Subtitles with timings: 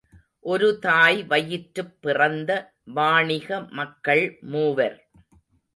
[0.45, 2.49] ஒரு தாய் வயிற்றுப் பிறந்த
[2.93, 3.67] வாணிக
[3.71, 4.97] மக்கள் மூவர்.